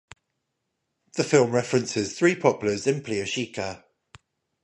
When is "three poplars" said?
2.17-2.87